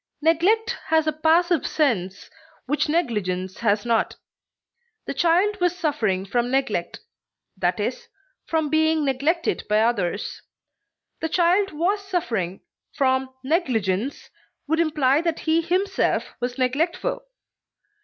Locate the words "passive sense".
1.13-2.31